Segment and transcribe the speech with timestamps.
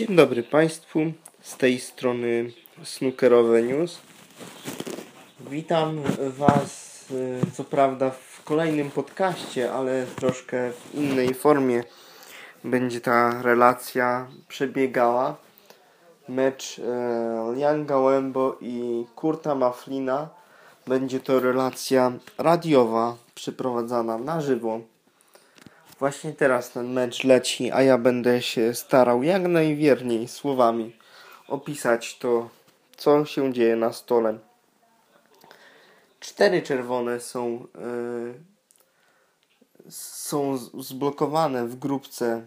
[0.00, 1.00] Dzień dobry Państwu,
[1.40, 2.52] z tej strony
[2.84, 4.00] Snookerowe News.
[5.50, 7.04] Witam Was,
[7.42, 11.84] e, co prawda, w kolejnym podcaście, ale troszkę w innej formie
[12.64, 15.36] będzie ta relacja przebiegała.
[16.28, 20.28] Mecz e, Lianga Łębo i Kurta Maflina
[20.86, 24.80] będzie to relacja radiowa przeprowadzana na żywo.
[26.00, 30.96] Właśnie teraz ten mecz leci, a ja będę się starał jak najwierniej słowami
[31.48, 32.48] opisać to,
[32.96, 34.38] co się dzieje na stole.
[36.20, 37.66] Cztery czerwone są,
[39.86, 42.46] yy, są zblokowane w grupce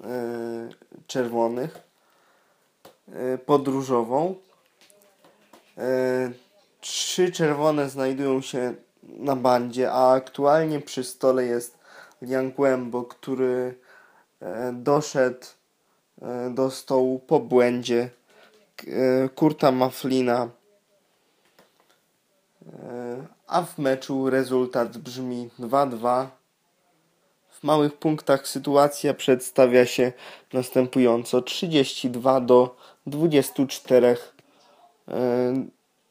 [0.00, 0.06] yy,
[1.06, 1.78] czerwonych
[3.08, 4.34] yy, podróżową.
[6.80, 11.77] Trzy czerwone znajdują się na bandzie, a aktualnie przy stole jest
[12.22, 13.74] Liangłębo, który
[14.40, 15.46] e, doszedł
[16.22, 18.10] e, do stołu po błędzie
[18.86, 20.48] e, Kurta Maflina.
[23.46, 26.26] A w meczu rezultat brzmi 2-2.
[27.50, 30.12] W małych punktach sytuacja przedstawia się
[30.52, 32.76] następująco: 32 do
[33.06, 34.16] 24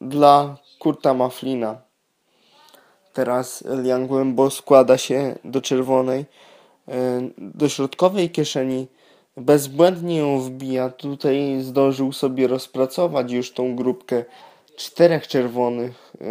[0.00, 1.87] dla Kurta Maflina.
[3.18, 6.24] Teraz Liang Wenbo składa się do czerwonej,
[6.88, 6.94] e,
[7.38, 8.86] do środkowej kieszeni.
[9.36, 10.90] Bezbłędnie ją wbija.
[10.90, 14.24] Tutaj zdążył sobie rozpracować już tą grupkę
[14.76, 16.12] czterech czerwonych.
[16.20, 16.24] E,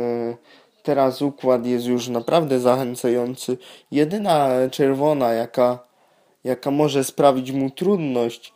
[0.83, 3.57] teraz układ jest już naprawdę zachęcający.
[3.91, 5.79] Jedyna czerwona, jaka,
[6.43, 8.53] jaka może sprawić mu trudność,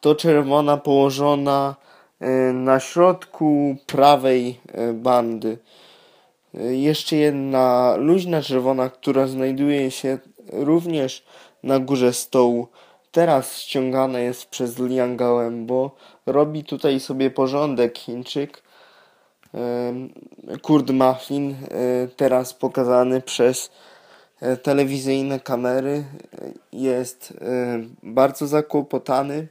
[0.00, 1.76] to czerwona położona
[2.20, 4.60] e, na środku prawej
[4.94, 5.58] bandy.
[6.54, 10.18] Jeszcze jedna luźna czerwona, która znajduje się
[10.52, 11.24] również
[11.62, 12.68] na górze stołu.
[13.12, 15.20] Teraz ściągana jest przez Liang
[15.66, 18.62] bo robi tutaj sobie porządek Chińczyk.
[20.62, 23.70] Kurd Muffin, e, teraz pokazany przez
[24.40, 26.04] e, telewizyjne kamery,
[26.72, 29.46] jest e, bardzo zakłopotany,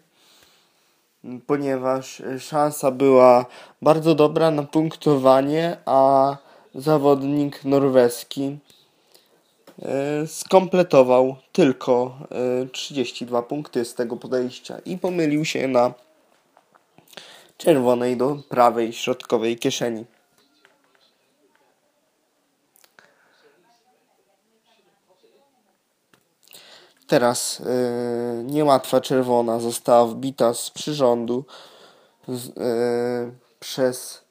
[1.48, 3.46] ponieważ szansa była
[3.82, 6.38] bardzo dobra na punktowanie, a
[6.76, 8.58] zawodnik norweski
[9.82, 12.18] e, skompletował tylko
[12.72, 15.94] 32 e, punkty z tego podejścia i pomylił się na
[17.58, 20.06] czerwonej do prawej środkowej kieszeni.
[27.10, 31.46] Teraz yy, niełatwa czerwona została wbita z przyrządu
[32.28, 32.54] z, yy,
[33.60, 34.22] przez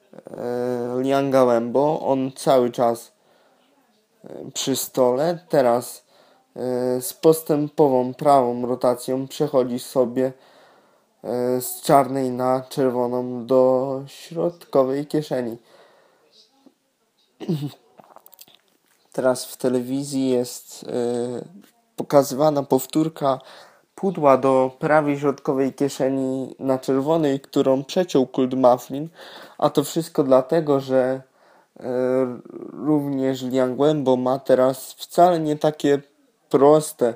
[0.98, 2.00] Lianga Wembo.
[2.00, 3.12] On cały czas
[4.24, 5.38] e, przy stole.
[5.48, 6.04] Teraz
[6.56, 10.32] e, z postępową prawą rotacją przechodzi sobie
[11.60, 15.56] z czarnej na czerwoną do środkowej kieszeni.
[19.12, 20.86] Teraz w telewizji jest
[21.96, 23.38] pokazywana powtórka
[23.98, 29.08] pudła do prawej środkowej kieszeni na czerwonej, którą przeciął Kult Mufflin,
[29.58, 31.22] a to wszystko dlatego, że
[31.80, 31.82] e,
[32.72, 36.02] również Liang Wenbo ma teraz wcale nie takie
[36.48, 37.14] proste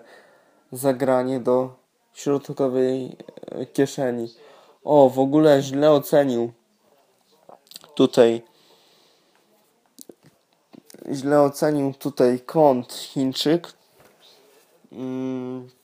[0.73, 1.75] zagranie do
[2.15, 3.17] środkowej
[3.51, 4.35] e, kieszeni.
[4.85, 6.53] O, w ogóle źle ocenił
[7.95, 8.43] tutaj
[11.13, 13.73] źle ocenił tutaj kąt Chińczyk.
[14.93, 15.82] Mm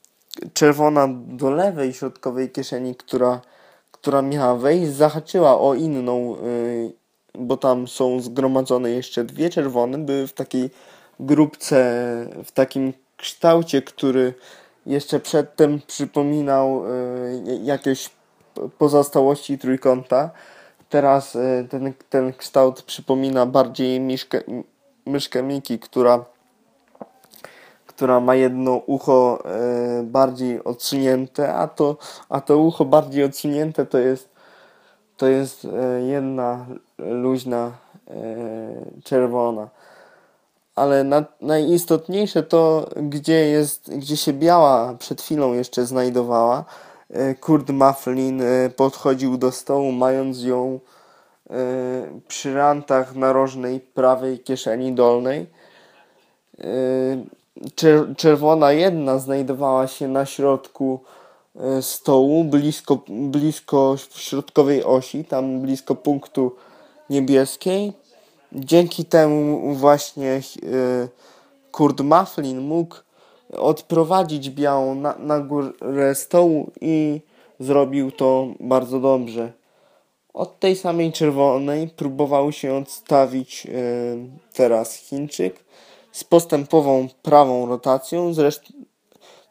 [0.53, 3.41] czerwona do lewej środkowej kieszeni, która,
[3.93, 6.93] która miała wejść, zahaczyła o inną, yy,
[7.35, 10.71] bo tam są zgromadzone jeszcze dwie czerwone, były w takiej
[11.21, 11.77] grupce,
[12.45, 14.35] w takim kształcie, który
[14.87, 16.85] jeszcze przedtem przypominał
[17.45, 18.11] yy, jakieś
[18.79, 20.31] pozostałości trójkąta.
[20.89, 24.41] Teraz yy, ten, ten kształt przypomina bardziej myszkę,
[25.07, 26.25] myszkę Miki, która
[27.99, 31.97] która ma jedno ucho e, bardziej odsunięte, a to,
[32.29, 34.29] a to ucho bardziej odsunięte to jest,
[35.17, 36.67] to jest e, jedna
[36.99, 37.73] luźna
[38.11, 38.13] e,
[39.05, 39.69] czerwona.
[40.75, 46.65] Ale na, najistotniejsze to, gdzie jest, gdzie się biała przed chwilą jeszcze znajdowała.
[47.41, 48.43] Kurt Mufflin
[48.77, 50.81] podchodził do stołu, mając ją
[52.29, 55.47] przy rantach narożnej prawej kieszeni dolnej
[58.17, 61.01] czerwona jedna znajdowała się na środku
[61.57, 66.57] e, stołu, blisko, blisko środkowej osi, tam blisko punktu
[67.11, 67.93] niebieskiej.
[68.53, 70.41] Dzięki temu właśnie e,
[71.71, 72.97] Kurt Mufflin mógł
[73.53, 77.21] odprowadzić białą na, na górę stołu i
[77.61, 79.53] zrobił to bardzo dobrze.
[80.35, 83.73] Od tej samej czerwonej próbował się odstawić yy,
[84.53, 85.65] teraz Chińczyk
[86.19, 88.35] z postępową prawą rotacją.
[88.35, 88.73] Zresztą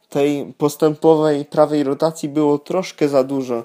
[0.10, 3.64] tej postępowej prawej rotacji było troszkę za dużo,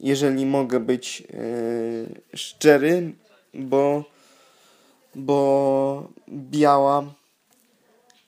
[0.00, 3.12] jeżeli mogę być yy, szczery,
[3.54, 4.04] bo,
[5.14, 7.04] bo biała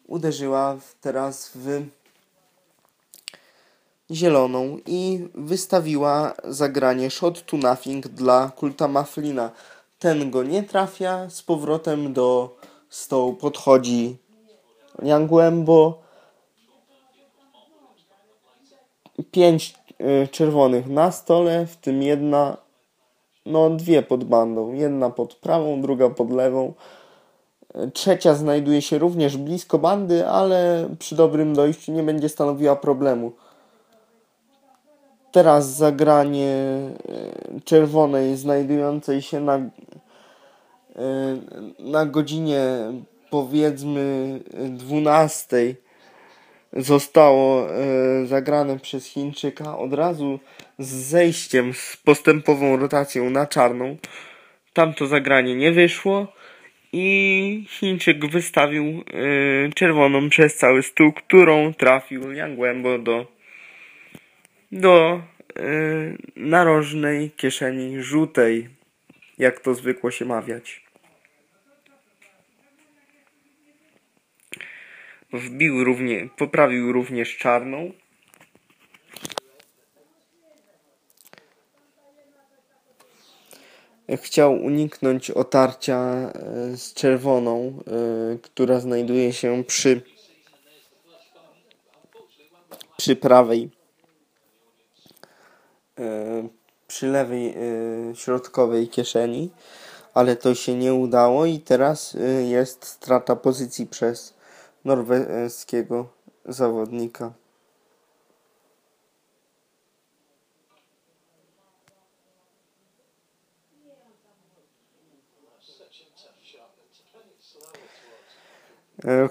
[0.06, 1.82] uderzyła teraz w
[4.10, 9.50] zieloną i wystawiła zagranie shot to nothing dla kulta Maflina.
[9.98, 12.56] Ten go nie trafia, z powrotem do
[12.96, 14.16] stołu podchodzi
[15.02, 16.02] Liangłębo.
[19.30, 22.56] Pięć y, czerwonych na stole, w tym jedna,
[23.46, 24.72] no dwie pod bandą.
[24.72, 26.74] Jedna pod prawą, druga pod lewą.
[27.92, 33.32] Trzecia znajduje się również blisko bandy, ale przy dobrym dojściu nie będzie stanowiła problemu.
[35.32, 39.58] Teraz zagranie e, czerwonej znajdującej się na,
[41.78, 42.62] na godzinie
[43.30, 45.74] powiedzmy 12
[46.72, 50.40] zostało e, zagrane przez Chińczyka od razu
[50.78, 53.96] z zejściem, z postępową rotacją na czarną.
[54.72, 56.32] Tamto zagranie nie wyszło
[56.92, 59.04] i Chińczyk wystawił
[59.74, 63.36] czerwoną przez cały stół, którą trafił Yang Wembo do
[64.72, 65.22] do
[66.36, 68.68] narożnej kieszeni żółtej,
[69.38, 70.85] jak to zwykło się mawiać.
[75.36, 77.92] Wbił równie, poprawił również czarną.
[84.16, 87.82] Chciał uniknąć otarcia e, z czerwoną,
[88.30, 90.02] yy, która znajduje się przy,
[92.96, 93.70] przy prawej
[95.98, 96.48] E,
[96.86, 97.54] przy lewej e,
[98.14, 99.50] środkowej kieszeni,
[100.14, 104.34] ale to się nie udało i teraz e, jest strata pozycji przez
[104.86, 106.08] norweskiego
[106.44, 107.32] zawodnika.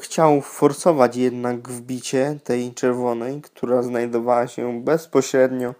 [0.01, 5.73] Chciał forsować jednak wbicie tej czerwonej, która znajdowała się bezpośrednio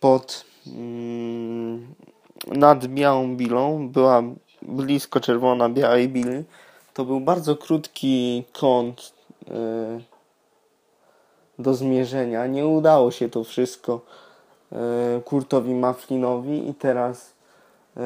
[0.00, 1.94] pod mm,
[2.46, 4.22] nad białą bilą była
[4.62, 6.44] blisko czerwona białej bili.
[6.98, 9.12] To był bardzo krótki kąt
[9.42, 9.52] y,
[11.58, 12.46] do zmierzenia.
[12.46, 14.00] Nie udało się to wszystko
[14.72, 14.76] y,
[15.22, 17.34] Kurtowi Maflinowi i teraz
[17.96, 18.00] y,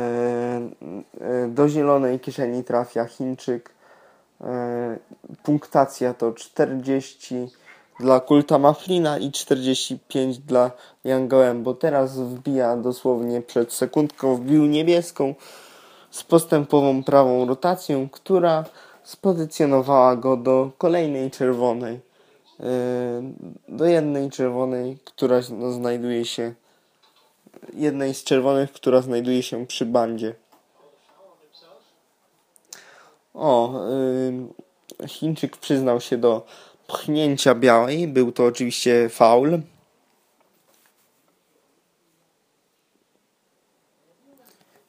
[1.48, 3.70] do zielonej kieszeni trafia Chińczyk.
[5.42, 7.48] Punktacja to 40
[8.00, 10.70] dla Kulta Maflina i 45 dla
[11.04, 15.34] Yangoem, bo teraz wbija dosłownie przed sekundką wbił niebieską
[16.12, 18.64] z postępową prawą rotacją, która
[19.02, 22.00] spozycjonowała go do kolejnej czerwonej.
[22.60, 22.66] Yy,
[23.68, 26.54] do jednej czerwonej, która no, znajduje się
[27.74, 30.34] jednej z czerwonych, która znajduje się przy bandzie.
[33.34, 33.80] O,
[35.00, 36.46] yy, Chińczyk przyznał się do
[36.86, 38.08] pchnięcia białej.
[38.08, 39.60] Był to oczywiście faul.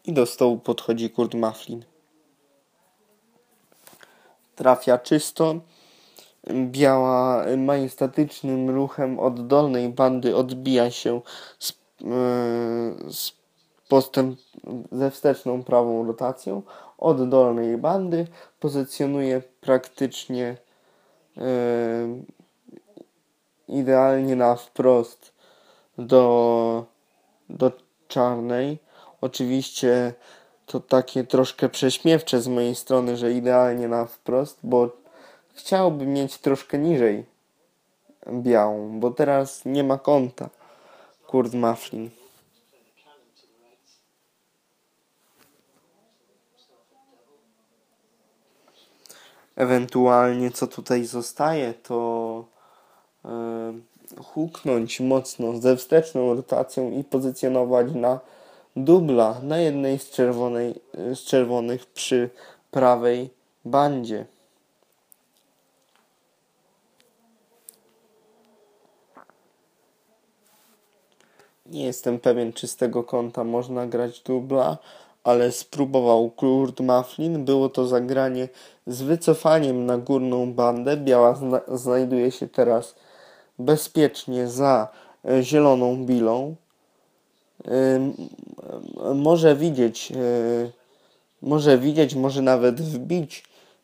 [0.05, 1.85] I do stołu podchodzi Kurt Maflin.
[4.55, 5.55] Trafia czysto.
[6.53, 11.21] Biała majestatycznym ruchem od dolnej bandy odbija się
[11.59, 12.07] z, yy,
[13.13, 13.31] z
[13.89, 14.39] postęp
[14.91, 16.61] ze wsteczną prawą rotacją
[16.97, 18.27] od dolnej bandy.
[18.59, 20.57] Pozycjonuje praktycznie
[21.37, 22.25] Yy,
[23.67, 25.33] idealnie na wprost
[25.97, 26.85] do,
[27.49, 27.71] do
[28.07, 28.77] czarnej.
[29.23, 30.13] Oczywiście
[30.65, 34.89] to takie troszkę prześmiewcze z mojej strony, że idealnie na wprost, bo
[35.53, 37.25] chciałbym mieć troszkę niżej
[38.31, 40.49] białą, bo teraz nie ma kąta.
[41.27, 42.09] Kurt Mufflin.
[49.55, 52.45] Ewentualnie co tutaj zostaje, to
[53.25, 58.19] yy, huknąć mocno ze wsteczną rotacją i pozycjonować na
[58.75, 62.29] dubla na jednej z, czerwonej, z czerwonych przy
[62.71, 63.29] prawej
[63.65, 64.25] bandzie.
[71.65, 74.77] Nie jestem pewien, czy z tego kąta można grać dubla,
[75.23, 77.45] ale spróbował Kurt Mufflin.
[77.45, 78.49] Było to zagranie
[78.87, 80.97] z wycofaniem na górną bandę.
[80.97, 82.95] Biała zna znajduje się teraz
[83.59, 84.87] bezpiecznie za
[85.25, 86.55] e, zieloną bilą.
[89.15, 90.15] Może widzieć, e,
[91.41, 93.43] może widzieć, może nawet wbić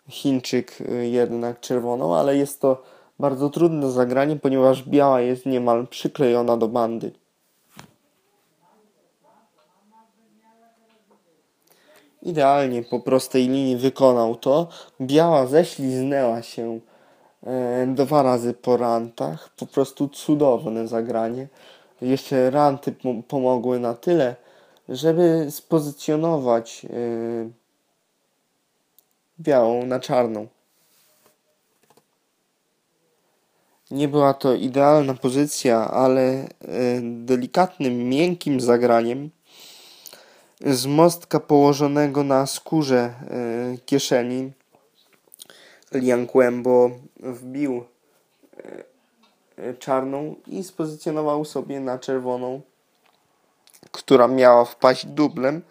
[0.10, 2.84] Chińczyk jednak czerwoną, ale jest to
[3.20, 7.12] bardzo trudne zagranie, ponieważ biała jest niemal przyklejona do bandy.
[12.22, 14.68] Idealnie po prostej linii wykonał to.
[15.02, 16.80] Biała ześliznęła się
[17.44, 19.50] e, dwa razy po rantach.
[19.50, 21.48] Po prostu cudowne zagranie.
[22.02, 22.96] Jeszcze ranty
[23.28, 24.36] pomogły na tyle,
[24.90, 26.90] żeby spozycjonować e,
[29.40, 30.48] białą na czarną.
[33.92, 36.48] Nie była to idealna pozycja, ale e,
[37.02, 39.30] delikatnym, miękkim zagraniem
[40.66, 44.52] z mostka położonego na skórze e, kieszeni
[45.94, 47.84] Lian Kłębo wbił
[49.80, 52.62] czarną i spozycjonował sobie na czerwoną,
[53.92, 55.62] która miała wpaść dublem.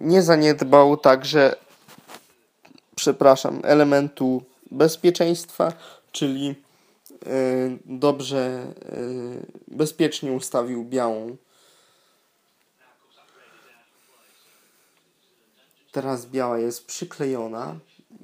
[0.00, 1.56] Nie zaniedbał także,
[2.94, 5.72] przepraszam, elementu bezpieczeństwa,
[6.12, 6.54] czyli
[7.26, 7.32] e,
[7.84, 8.96] dobrze, e,
[9.68, 11.36] bezpiecznie ustawił białą.
[15.92, 17.76] Teraz biała jest przyklejona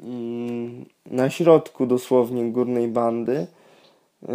[0.02, 3.46] mm, na środku dosłownie górnej bandy.
[4.28, 4.34] E,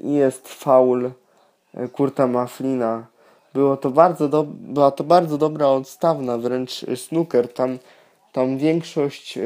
[0.00, 1.10] jest faul
[1.92, 3.06] Kurta Maflina.
[3.54, 7.52] Było to bardzo do, była to bardzo dobra odstawna, wręcz snooker.
[7.52, 7.78] Tam,
[8.32, 9.38] tam większość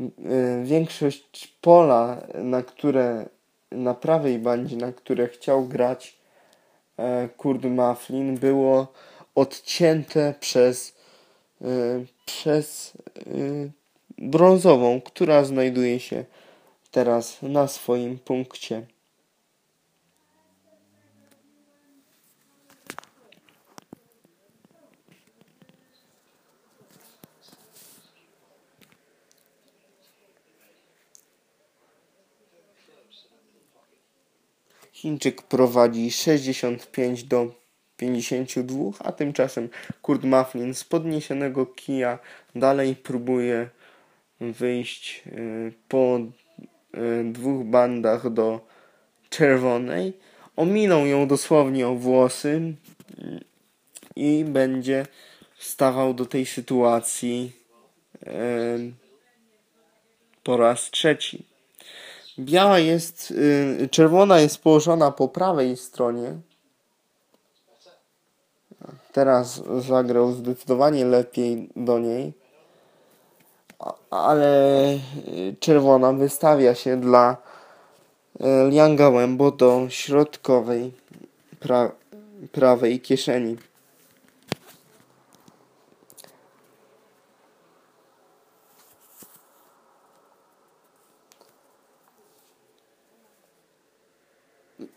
[0.00, 3.26] Y, większość pola, na które
[3.70, 6.18] na prawej bandzie, na które chciał grać
[7.36, 8.92] Kurt Maflin, było
[9.34, 10.94] odcięte przez,
[12.26, 12.92] przez
[14.18, 16.24] brązową, która znajduje się
[16.98, 18.86] teraz na swoim punkcie.
[34.92, 37.54] Chińczyk prowadzi 65 do
[37.96, 39.68] 52, a tymczasem
[40.02, 42.18] Kurt Maflin z podniesionego kija
[42.54, 43.68] dalej próbuje
[44.40, 46.18] wyjść y, po
[47.24, 48.60] dwóch bandach do
[49.30, 50.12] czerwonej.
[50.56, 52.74] Ominął ją dosłownie o włosy
[53.18, 53.40] y,
[54.16, 55.06] i będzie
[55.58, 57.52] stawał do tej sytuacji
[60.42, 61.44] po raz trzeci.
[62.38, 66.36] Biała jest, y, czerwona jest położona po prawej stronie.
[69.12, 72.32] Teraz zagrał zdecydowanie lepiej do niej.
[74.10, 74.92] Ale
[75.28, 77.36] y, czerwona wystawia się dla
[78.40, 80.92] y, Lianga Łębo do środkowej
[81.60, 81.90] pra
[82.52, 83.56] prawej kieszeni.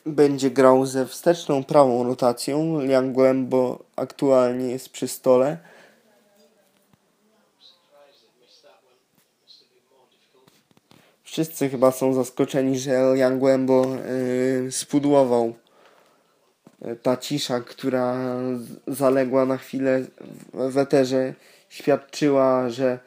[0.05, 2.81] będzie grał ze wsteczną prawą rotacją.
[2.81, 5.57] Liang Głębo aktualnie jest przy stole.
[11.31, 13.85] Wszyscy chyba są zaskoczeni, że Liang Głębo
[14.63, 15.53] yy, spudłował
[16.85, 18.35] y, ta cisza, która
[18.87, 20.01] zaległa na chwilę
[20.53, 21.33] w eterze,
[21.69, 22.99] świadczyła, że,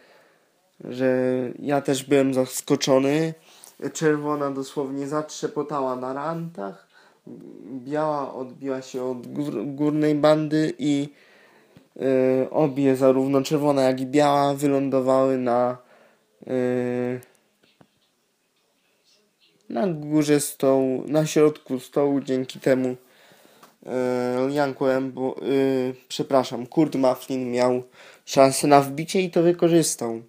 [0.85, 3.35] że ja też byłem zaskoczony.
[3.93, 6.88] Czerwona dosłownie zatrzepotała na rantach.
[7.66, 11.09] Biała odbiła się od gór, górnej bandy i
[11.97, 12.07] yy,
[12.50, 15.76] obie, zarówno czerwona jak i biała, wylądowały na
[16.47, 17.21] yy,
[19.75, 22.21] na górze stołu, na środku stołu.
[22.21, 22.88] Dzięki temu
[23.83, 23.93] yy,
[24.49, 24.78] Liang
[25.12, 27.83] bo yy, przepraszam, Kurt Maflin miał
[28.25, 30.23] szansę na wbicie i to wykorzystał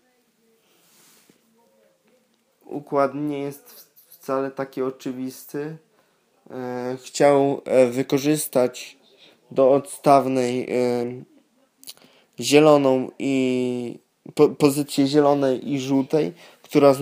[2.76, 5.78] układ nie jest wcale taki oczywisty.
[6.52, 8.98] E, chciał e, wykorzystać
[9.52, 10.76] do odstawnej e,
[12.40, 14.00] zieloną i
[14.36, 16.34] po, pozycję zielonej i żółtej,
[16.64, 16.94] która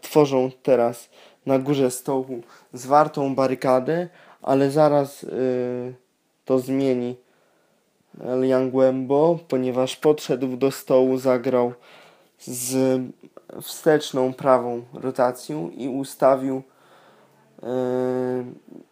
[0.00, 1.08] tworzą teraz
[1.46, 4.08] na górze stołu zwartą barykadę,
[4.42, 5.26] ale zaraz
[6.44, 7.16] to zmieni
[8.40, 11.72] Liang Wembo, ponieważ podszedł do stołu, zagrał
[12.38, 13.00] z
[13.62, 16.62] wsteczną prawą rotacją i ustawił
[17.62, 17.68] yy,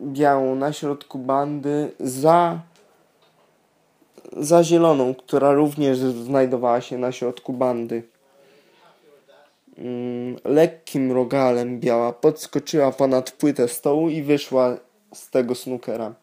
[0.01, 2.61] białą na środku bandy za
[4.37, 8.03] za zieloną, która również znajdowała się na środku bandy.
[9.81, 14.77] Mm, lekkim rogalem biała podskoczyła ponad płytę stołu i wyszła
[15.15, 16.15] z tego snookera.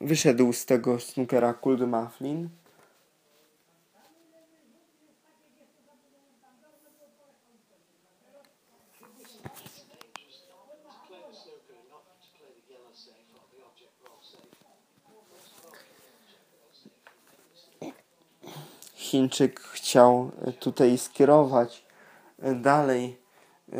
[0.00, 2.48] Wyszedł z tego snookera Kult Mufflin.
[19.10, 19.60] Chińczyk
[19.90, 21.84] chciał tutaj skierować
[22.54, 23.16] dalej
[23.72, 23.76] e,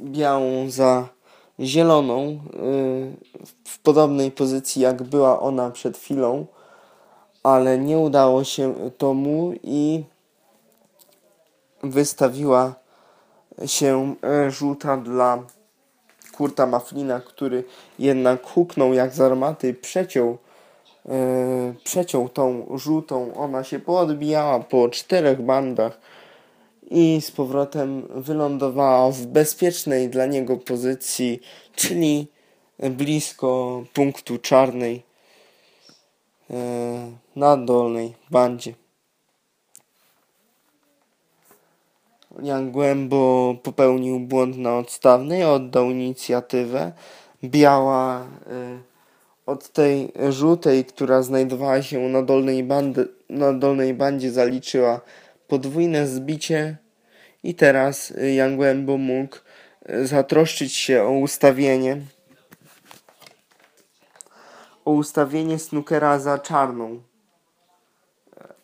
[0.00, 1.08] białą za
[1.60, 2.38] zieloną e,
[3.64, 6.46] w podobnej pozycji jak była ona przed chwilą,
[7.42, 10.04] ale nie udało się to mu i
[11.82, 12.74] wystawiła
[13.66, 15.42] się e, żółta dla
[16.36, 17.64] Kurta Maflina, który
[17.98, 20.38] jednak huknął jak z armaty, przeciął
[21.90, 26.00] Przeciął tą żółtą, ona się poodbijała po czterech bandach
[26.90, 31.40] i z powrotem wylądowała w bezpiecznej dla niego pozycji,
[31.74, 32.26] czyli
[32.78, 35.02] blisko punktu czarnej
[36.50, 36.54] e,
[37.36, 38.74] na dolnej bandzie.
[42.42, 46.92] Jan Głębo popełnił błąd na odstawnej, oddał inicjatywę.
[47.44, 48.89] Biała y,
[49.50, 55.00] od tej żółtej, która znajdowała się na dolnej, bandy, na dolnej bandzie, zaliczyła
[55.48, 56.76] podwójne zbicie
[57.42, 59.36] i teraz Jan Głębo mógł
[59.86, 62.00] e, zatroszczyć się o ustawienie
[64.84, 67.02] o ustawienie snookera za czarną.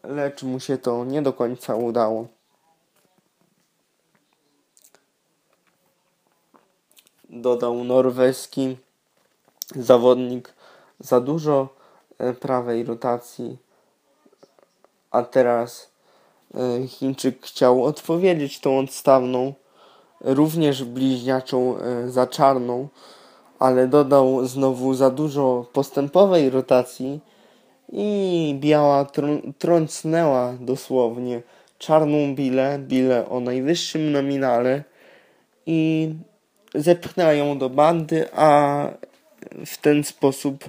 [0.02, 2.26] Lecz mu się to nie do końca udało.
[7.30, 8.76] Dodał norweski
[9.76, 10.55] zawodnik
[11.00, 11.68] za dużo
[12.18, 13.56] e, prawej rotacji,
[15.10, 15.90] a teraz
[16.54, 19.54] e, Chińczyk chciał odpowiedzieć tą odstawną,
[20.20, 22.88] również bliźniaczą e, za czarną,
[23.58, 27.20] ale dodał znowu za dużo postępowej rotacji
[27.92, 29.06] i biała
[29.58, 31.42] trącnęła dosłownie
[31.78, 34.84] czarną bilę, bilę o najwyższym nominale
[35.66, 36.10] i
[36.74, 38.88] zepchnęła ją do bandy, a
[39.66, 40.64] w ten sposób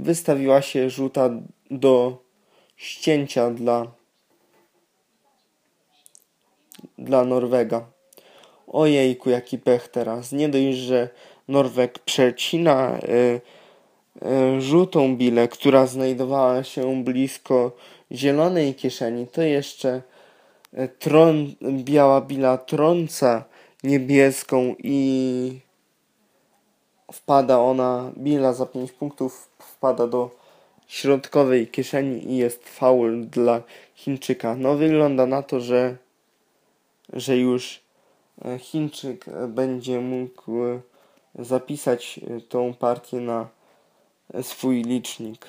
[0.00, 1.30] wystawiła się żółta
[1.70, 2.18] do
[2.76, 3.86] ścięcia dla,
[6.98, 7.86] dla Norwega.
[8.66, 10.32] Ojejku, jaki pech teraz.
[10.32, 11.08] Nie dość, że
[11.48, 13.40] Norweg przecina y,
[14.56, 17.76] y, żółtą bilę, która znajdowała się blisko
[18.12, 20.02] zielonej kieszeni, to jeszcze
[20.74, 23.44] y, tron, biała bila trąca
[23.82, 25.60] niebieską i
[27.12, 29.49] wpada ona, bila za 5 punktów
[29.80, 30.30] wpada do
[30.88, 33.62] środkowej kieszeni i jest faul dla
[33.94, 34.54] Chińczyka.
[34.54, 35.96] No wygląda na to, że,
[37.12, 37.80] że już
[38.44, 40.80] e, Chińczyk będzie mógł e,
[41.34, 43.48] zapisać e, tą partię na
[44.42, 45.46] swój licznik.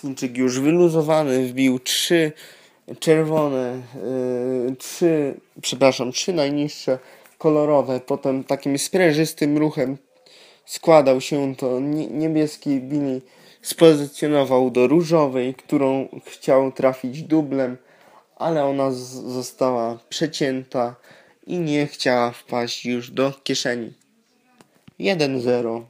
[0.00, 2.32] Chińczyk już wyluzowany wbił trzy
[3.00, 3.82] czerwone,
[4.66, 6.98] yy, trzy, przepraszam, trzy najniższe
[7.38, 9.98] kolorowe, potem takim sprężystym ruchem
[10.64, 13.20] składał się to niebieski Billy
[13.62, 17.76] spozycjonował do różowej, którą chciał trafić dublem,
[18.36, 20.94] ale ona została przecięta
[21.46, 23.92] i nie chciała wpaść już do kieszeni.
[25.00, 25.82] 1-0.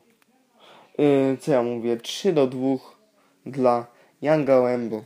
[0.98, 1.96] Yy, co ja mówię?
[1.96, 2.76] 3 do 2
[3.46, 5.04] dla Jan Gołębu.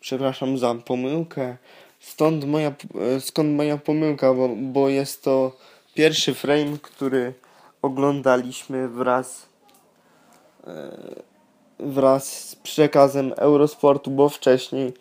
[0.00, 1.56] Przepraszam za pomyłkę.
[2.00, 2.74] Stąd moja,
[3.20, 5.56] skąd moja pomyłka, bo, bo jest to
[5.94, 7.34] pierwszy frame, który
[7.82, 9.46] oglądaliśmy wraz
[10.66, 10.96] e,
[11.78, 14.92] wraz z przekazem Eurosportu, bo wcześniej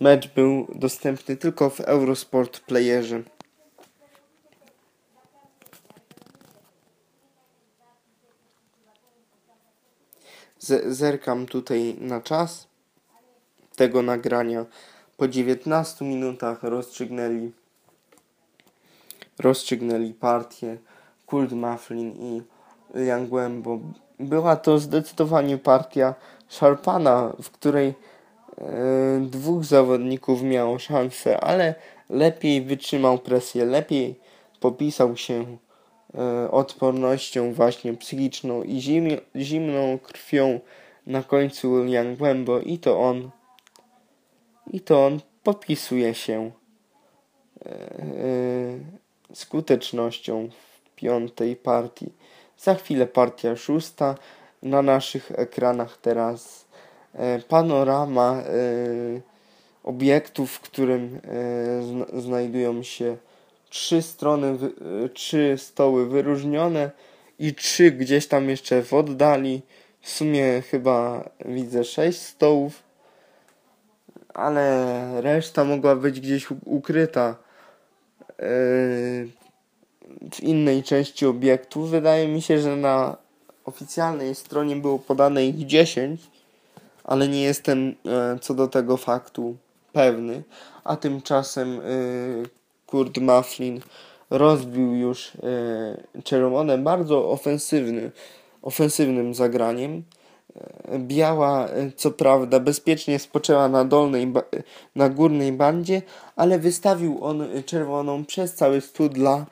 [0.00, 3.22] mecz był dostępny tylko w Eurosport Playerze.
[10.86, 12.68] Zerkam tutaj na czas
[13.76, 14.66] tego nagrania.
[15.16, 17.52] Po 19 minutach rozstrzygnęli
[19.38, 20.76] rozstrzygnęli partię
[21.26, 22.42] Kult Mufflin i
[22.94, 23.78] Liang Głębo.
[24.18, 26.14] Była to zdecydowanie partia
[26.48, 27.94] szarpana, w której e,
[29.20, 31.74] dwóch zawodników miało szansę, ale
[32.10, 34.20] lepiej wytrzymał presję, lepiej
[34.60, 35.56] popisał się
[36.50, 38.80] odpornością właśnie psychiczną i
[39.36, 40.60] zimną krwią
[41.06, 43.30] na końcu Yang Głębo i to on
[44.72, 46.50] i to on popisuje się
[49.32, 52.12] skutecznością w piątej partii.
[52.58, 54.14] Za chwilę partia szósta.
[54.62, 56.66] Na naszych ekranach teraz
[57.48, 58.42] panorama
[59.84, 61.20] obiektów, w którym
[62.12, 63.16] znajdują się
[63.70, 64.58] trzy strony,
[65.14, 66.90] trzy stoły wyróżnione
[67.38, 69.62] i trzy gdzieś tam jeszcze w oddali.
[70.00, 72.82] W sumie chyba widzę sześć stołów,
[74.34, 77.36] ale reszta mogła być gdzieś ukryta
[80.32, 81.84] w innej części obiektu.
[81.84, 83.16] Wydaje mi się, że na
[83.64, 86.20] oficjalnej stronie było podane ich 10,
[87.04, 89.56] ale nie jestem e, co do tego faktu
[89.92, 90.42] pewny.
[90.84, 91.80] A tymczasem
[92.90, 93.80] Kurt Mufflin
[94.30, 95.32] rozbił już
[96.16, 98.10] e, czerwone bardzo ofensywny,
[98.62, 100.02] ofensywnym zagraniem.
[100.88, 104.32] E, biała, e, co prawda, bezpiecznie spoczęła na dolnej,
[104.96, 106.02] na górnej bandzie,
[106.36, 109.46] ale wystawił on czerwoną przez cały stół dla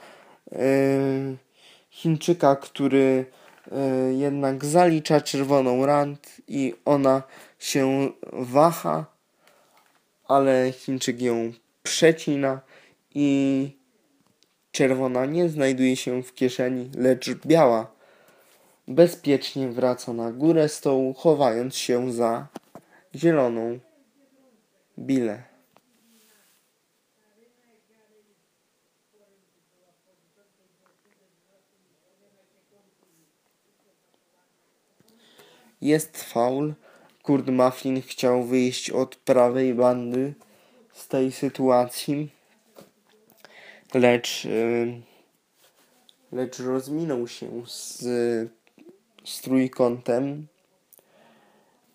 [1.91, 3.25] Chińczyka, który
[4.17, 7.23] jednak zalicza czerwoną rand i ona
[7.59, 9.05] się waha,
[10.29, 12.61] ale Chińczyk ją przecina
[13.15, 13.71] i
[14.71, 17.99] czerwona nie znajduje się w kieszeni, lecz biała
[18.89, 22.49] bezpiecznie wraca na górę stołu, chowając się za
[23.15, 23.79] zieloną
[24.99, 25.43] bilę.
[35.81, 36.75] Jest faul.
[37.23, 40.35] Kurt Muffin chciał wyjść od prawej bandy
[40.93, 42.38] z tej sytuacji
[43.95, 45.01] lecz, y,
[46.33, 48.01] lecz rozminął się z,
[49.25, 50.47] z trójkątem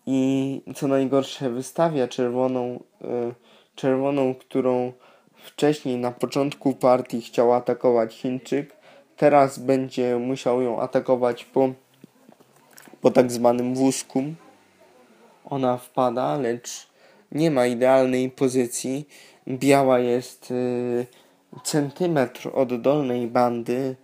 [0.06, 3.34] i co najgorsze wystawia czerwoną, y,
[3.74, 4.92] czerwoną, którą
[5.36, 8.76] wcześniej na początku partii chciał atakować Chińczyk,
[9.16, 11.72] teraz będzie musiał ją atakować po,
[13.00, 14.22] po tak zwanym wózku.
[15.44, 16.86] Ona wpada, lecz
[17.32, 19.08] nie ma idealnej pozycji.
[19.48, 21.06] Biała jest yy,
[21.62, 23.96] centymetr od dolnej bandy.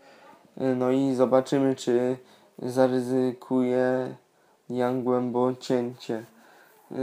[0.56, 2.16] No i zobaczymy, czy
[2.58, 4.14] zaryzykuje
[4.70, 6.24] Jan Głębo cięcie.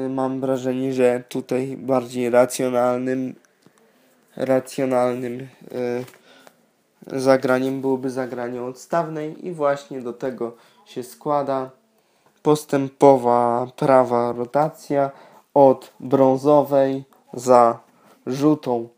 [0.10, 3.36] Mam wrażenie, że tutaj bardziej racjonalnym
[4.38, 5.50] racjonalnym y,
[7.20, 10.56] zagraniem byłoby zagranie odstawnej i właśnie do tego
[10.86, 11.70] się składa
[12.44, 15.12] postępowa prawa rotacja
[15.54, 17.80] od brązowej za
[18.26, 18.90] żółtą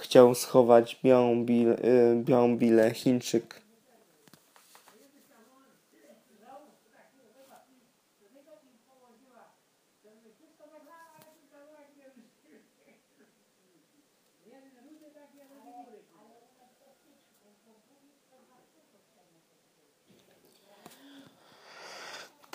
[0.00, 1.76] chciał schować białą, bil, y,
[2.24, 3.66] białą bilę Chińczyk.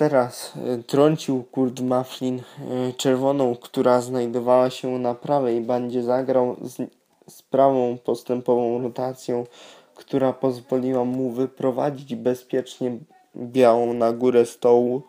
[0.02, 6.04] Teraz y, trącił Kurt Mufflin y, czerwoną, która znajdowała się na prawej bandzie.
[6.04, 6.56] Zagrał
[7.52, 9.46] prawą postępową rotacją,
[9.96, 12.98] która pozwoliła mu wyprowadzić bezpiecznie
[13.36, 15.02] białą na górę stołu.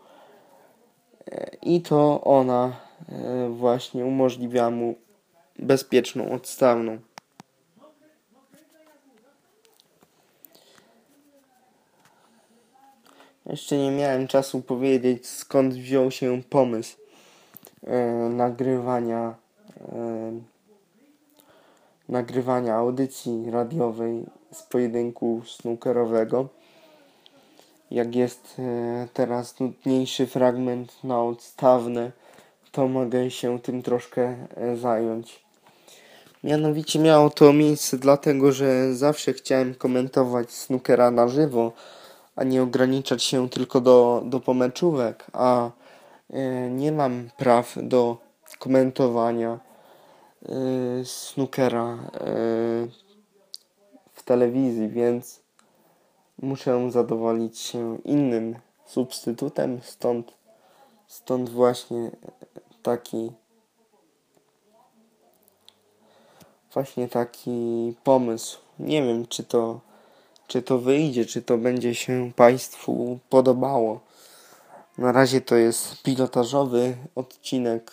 [1.63, 2.77] I to ona
[3.09, 4.95] e, właśnie umożliwia mu
[5.59, 6.99] bezpieczną odstawną.
[13.47, 16.97] Jeszcze nie miałem czasu powiedzieć skąd wziął się pomysł
[17.87, 19.35] e, nagrywania
[19.81, 20.52] e,
[22.13, 26.49] nagrywania audycji radiowej z pojedynku snookerowego.
[27.91, 32.13] Jak jest e, teraz nudniejszy fragment na odstawne,
[32.73, 34.23] to mogę się tym troszkę
[34.57, 35.43] e, zająć.
[36.45, 41.73] Mianowicie miało to miejsce dlatego, że zawsze chciałem komentować snookera na żywo,
[42.37, 45.71] a nie ograniczać się tylko do, do pomeczówek, a
[46.31, 48.17] e, nie mam praw do
[48.59, 49.72] komentowania
[50.49, 52.91] Y, snookera y,
[54.13, 55.41] w telewizji, więc
[56.43, 60.33] muszę zadowolić się innym substytutem, stąd,
[61.07, 62.11] stąd właśnie
[62.83, 63.33] taki
[66.73, 68.59] właśnie taki pomysł.
[68.79, 69.81] Nie wiem, czy to,
[70.47, 74.01] czy to wyjdzie, czy to będzie się Państwu podobało.
[74.99, 77.93] Na razie to jest pilotażowy odcinek.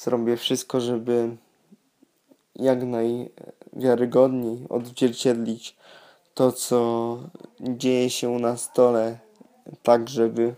[0.00, 1.36] Zrobię wszystko, żeby
[2.56, 5.76] jak najwiarygodniej odzwierciedlić
[6.34, 7.18] to, co
[7.60, 9.18] dzieje się na stole,
[9.82, 10.54] tak żeby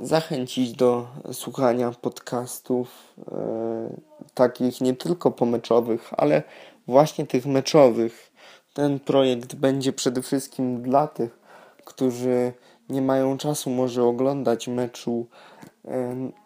[0.00, 3.96] zachęcić do słuchania podcastów e,
[4.34, 6.42] takich nie tylko pomeczowych, ale
[6.86, 8.32] właśnie tych meczowych.
[8.74, 11.38] Ten projekt będzie przede wszystkim dla tych,
[11.84, 12.52] którzy
[12.88, 15.26] nie mają czasu może oglądać meczu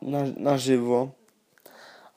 [0.02, 1.08] na, na żywo,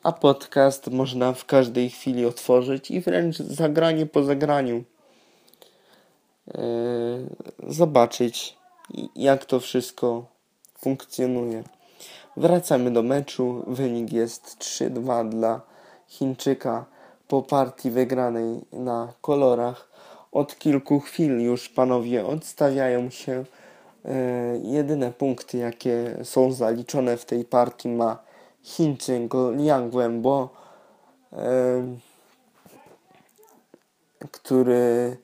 [0.03, 4.83] a podcast można w każdej chwili otworzyć i wręcz zagranie po zagraniu
[6.47, 6.61] e,
[7.67, 8.57] zobaczyć,
[9.15, 10.25] jak to wszystko
[10.77, 11.63] funkcjonuje.
[12.37, 13.63] Wracamy do meczu.
[13.67, 15.61] Wynik jest 3-2 dla
[16.07, 16.85] Chińczyka
[17.27, 19.89] po partii wygranej na kolorach.
[20.31, 23.45] Od kilku chwil już panowie odstawiają się.
[24.05, 28.23] E, jedyne punkty, jakie są zaliczone w tej partii ma
[28.61, 30.49] Chińczyk Liang Wenbo,
[31.33, 31.97] e,
[34.31, 35.17] który,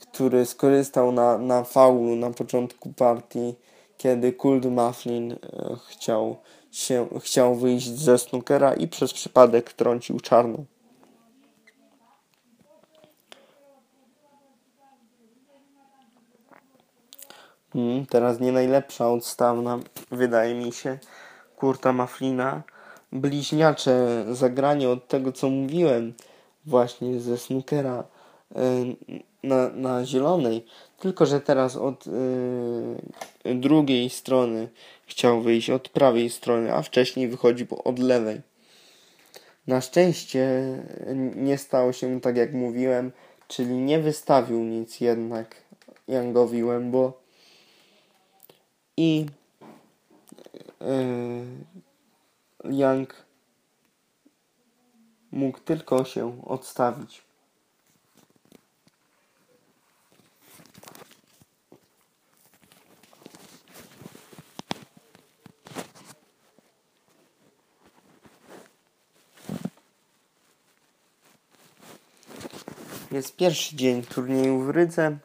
[0.00, 3.54] który skorzystał na, na faulu na początku partii
[4.02, 5.36] kiedy Kult Mufflin e,
[5.88, 6.36] chciał,
[6.70, 10.64] się, chciał wyjść ze snookera i przez przypadek trącił czarną.
[17.72, 19.78] Hmm, teraz nie najlepsza odstawna,
[20.10, 20.98] wydaje mi się,
[21.56, 22.62] Kurta Mufflina.
[23.12, 26.14] Bliźniacze zagranie od tego, co mówiłem
[26.66, 28.04] właśnie ze snookera
[28.54, 28.60] e,
[29.42, 30.66] na, na zielonej,
[30.98, 34.68] tylko że teraz od y, drugiej strony
[35.06, 38.40] chciał wyjść, od prawej strony, a wcześniej wychodził od lewej.
[39.66, 40.48] Na szczęście
[41.36, 43.12] nie stało się tak jak mówiłem,
[43.48, 45.56] czyli nie wystawił nic jednak
[46.08, 47.21] Yangowi Łębo
[48.96, 49.26] i
[50.80, 51.46] yy,
[52.64, 53.14] Yang
[55.32, 57.22] mógł tylko się odstawić.
[73.10, 75.18] Jest pierwszy dzień turnieju w Rydze.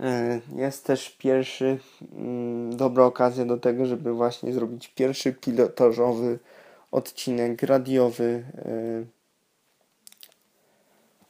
[0.00, 1.78] E, jest też pierwszy,
[2.12, 6.38] mm, dobra okazja do tego, żeby właśnie zrobić pierwszy pilotażowy
[6.90, 8.44] odcinek radiowy,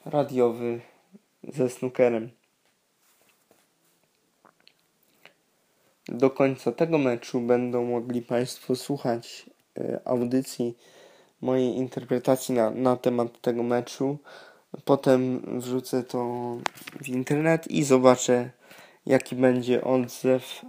[0.04, 0.80] e, radiowy
[1.48, 2.30] ze snookerem.
[6.08, 10.76] Do końca tego meczu będą mogli Państwo słuchać e, audycji
[11.40, 14.18] mojej interpretacji na, na temat tego meczu.
[14.84, 16.56] Potem wrzucę to
[17.02, 18.50] w internet i zobaczę,
[19.10, 20.62] jaki będzie odzew.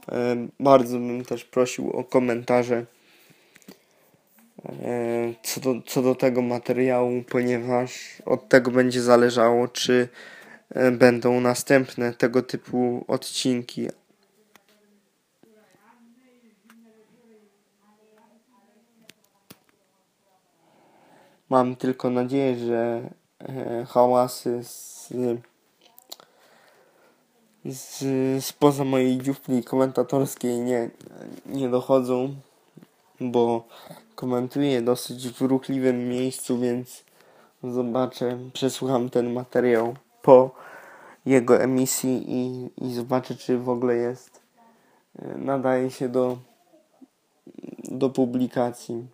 [0.60, 2.86] Bardzo bym też prosił o komentarze
[5.44, 10.08] co do, co do tego materiału, ponieważ od tego będzie zależało, czy
[10.92, 13.88] będą następne tego typu odcinki.
[21.50, 23.10] Mam tylko nadzieję, że
[23.50, 25.10] E, hałasy z,
[27.66, 30.90] z, spoza mojej dziupli komentatorskiej nie,
[31.46, 32.36] nie dochodzą,
[33.20, 33.64] bo
[34.16, 37.04] komentuję dosyć w ruchliwym miejscu, więc
[37.64, 40.52] zobaczę, przesłucham ten materiał po
[41.26, 44.42] jego emisji i, i zobaczę, czy w ogóle jest,
[45.20, 46.38] e, nadaje się do,
[47.84, 49.08] do publikacji.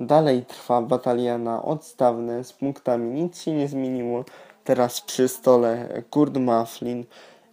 [0.00, 3.22] Dalej trwa batalia na odstawne z punktami.
[3.22, 4.24] Nic się nie zmieniło.
[4.64, 7.04] Teraz przy stole Kurt Mufflin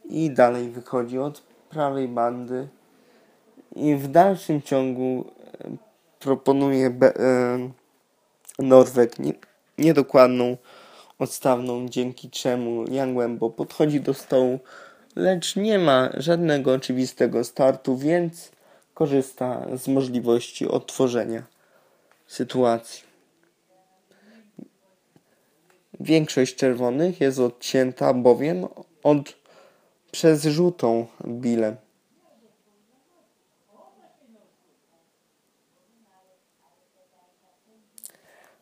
[0.09, 2.67] i dalej wychodzi od prawej bandy.
[3.75, 5.25] I w dalszym ciągu
[5.61, 5.69] e,
[6.19, 7.69] proponuje e,
[8.59, 9.33] Norweg nie,
[9.77, 10.57] niedokładną
[11.19, 14.59] odstawną, dzięki czemu Yang Wembo podchodzi do stołu,
[15.15, 18.51] lecz nie ma żadnego oczywistego startu, więc
[18.93, 21.43] korzysta z możliwości odtworzenia
[22.27, 23.06] sytuacji.
[25.99, 28.67] Większość czerwonych jest odcięta bowiem
[29.03, 29.35] od
[30.11, 31.75] przez żółtą bilę.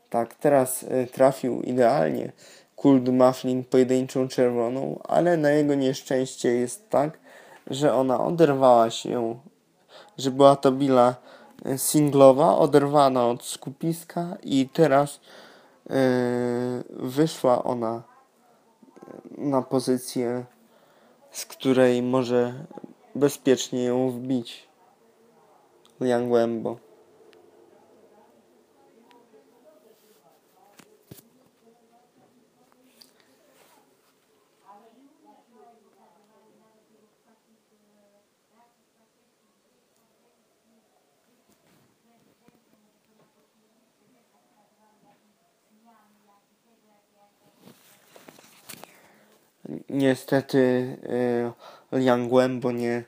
[0.09, 2.31] Tak, teraz y, trafił idealnie
[2.75, 7.19] Kult Mufflin pojedynczą czerwoną, ale na jego nieszczęście jest tak,
[7.67, 9.39] że ona oderwała się,
[10.17, 11.15] że była to bila
[11.77, 15.19] singlowa, oderwana od skupiska i teraz
[16.89, 18.03] wyszła ona
[19.37, 20.45] na pozycję,
[21.31, 22.65] z której może
[23.15, 24.67] bezpiecznie ją wbić
[26.01, 26.77] Liang Wembo.
[49.89, 50.57] Niestety
[51.93, 53.03] y, Liang Głębo nie,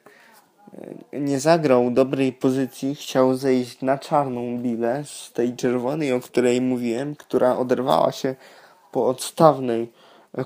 [1.13, 2.96] y, nie zagrał dobrej pozycji.
[2.96, 8.36] Chciał zejść na czarną bilę z tej czerwonej, o której mówiłem, która oderwała się
[8.91, 9.91] po odstawnej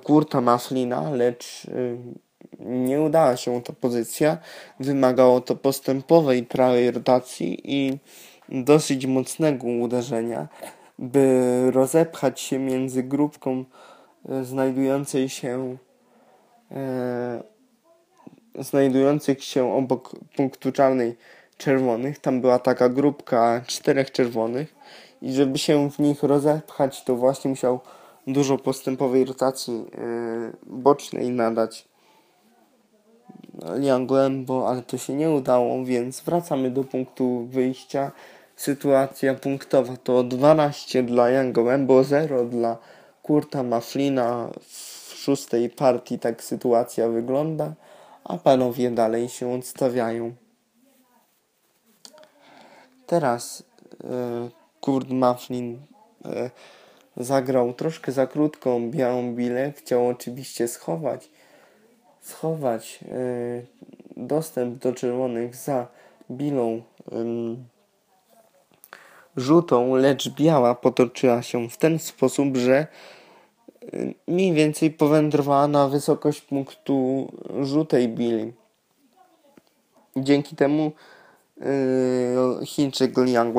[0.04, 1.98] Kurta Maflina, lecz y,
[2.60, 4.38] nie udała się ta pozycja.
[4.80, 7.98] Wymagało to postępowej prawej rotacji i
[8.50, 10.48] dosyć mocnego uderzenia,
[11.00, 13.66] by rozepchać się między grupką
[14.30, 15.91] e, znajdującej się e,
[18.60, 21.18] znajdujących się obok punktu czarnej
[21.58, 22.20] czerwonych.
[22.20, 24.76] Tam była taka grupka czterech czerwonych.
[25.22, 27.80] I żeby się w nich rozepchać, to właśnie musiał
[28.28, 29.88] dużo postępowej rotacji e,
[30.64, 31.88] bocznej nadać.
[33.80, 38.12] Liangłem, bo ale to się nie udało, więc wracamy do punktu wyjścia.
[38.56, 42.78] Sytuacja punktowa to 12 dla Young Wembo, 0 dla
[43.24, 44.50] Kurta Maflina.
[44.62, 44.91] w
[45.22, 47.74] szóstej partii tak sytuacja wygląda,
[48.24, 50.34] a panowie dalej się odstawiają.
[53.08, 53.64] Teraz
[54.04, 54.50] e,
[54.82, 55.80] Kurt Maflin
[56.26, 56.50] e,
[57.18, 61.30] zagrał troszkę za krótką białą bilę, chciał oczywiście schować
[62.22, 63.08] schować e,
[64.18, 65.88] dostęp do czerwonych za
[66.32, 66.82] bilą
[69.38, 72.88] żółtą, lecz biała potoczyła się w ten sposób, że
[74.28, 77.28] mniej więcej powędrowała na wysokość punktu
[77.62, 78.54] żółtej bili.
[80.16, 80.92] Dzięki temu
[81.58, 83.56] yy, Chińczyk Liang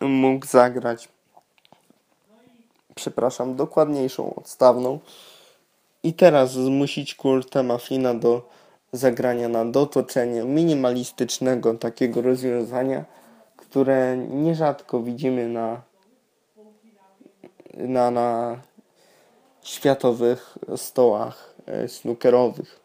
[0.00, 1.08] mógł zagrać
[2.98, 4.98] przepraszam, dokładniejszą odstawną
[6.02, 8.48] i teraz zmusić Kurta Maflina do
[8.92, 13.04] zagrania na dotoczenie minimalistycznego takiego rozwiązania,
[13.56, 15.80] które nierzadko widzimy na,
[17.78, 18.60] na, na
[19.62, 22.80] światowych stołach e, snookerowych.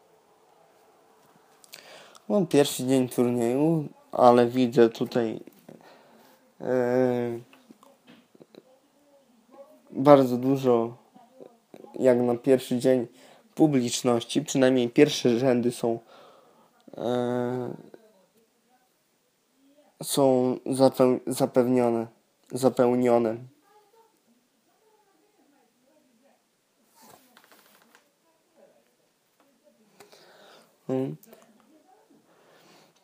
[2.30, 5.40] Mam pierwszy dzień turnieju, ale widzę tutaj
[6.62, 7.40] e,
[9.92, 10.98] bardzo dużo,
[12.00, 13.08] jak na pierwszy dzień,
[13.56, 14.42] publiczności.
[14.42, 16.00] Przynajmniej pierwsze rzędy są
[16.98, 17.74] e,
[20.04, 20.58] są
[21.28, 22.08] zapewnione,
[22.52, 23.53] zapełnione.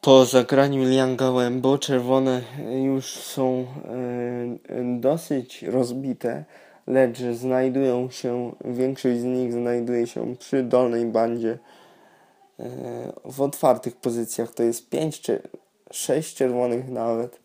[0.01, 2.41] Po zagraniu Lianga Łębo czerwone
[2.83, 3.65] już są
[4.69, 6.45] e, dosyć rozbite,
[6.87, 11.59] lecz znajdują się, większość z nich znajduje się przy dolnej bandzie
[12.59, 12.65] e,
[13.25, 14.51] w otwartych pozycjach.
[14.53, 15.41] To jest 5 czy
[15.91, 17.39] sześć czerwonych nawet.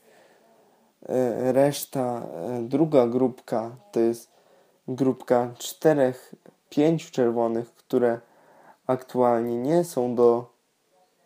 [1.08, 2.26] E, reszta,
[2.60, 4.30] druga grupka to jest
[4.88, 6.34] grupka czterech,
[6.70, 8.20] pięciu czerwonych, które
[8.86, 10.46] aktualnie nie są do,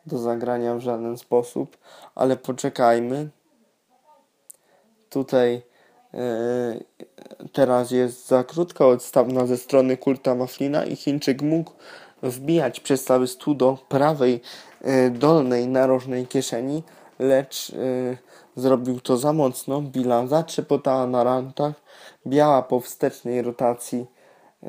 [0.06, 1.76] do zagrania w żaden sposób,
[2.14, 3.28] ale poczekajmy.
[5.10, 5.62] Tutaj
[6.14, 6.80] e,
[7.52, 11.72] teraz jest za krótka odstawna ze strony Kurta Maflina i Chińczyk mógł
[12.22, 14.40] wbijać przez cały stół do prawej
[14.80, 16.82] e, dolnej narożnej kieszeni
[17.18, 18.18] lecz y,
[18.56, 19.80] zrobił to za mocno.
[19.80, 21.74] Bila zatrzepotała na rantach.
[22.26, 24.06] Biała po wstecznej rotacji
[24.62, 24.66] y,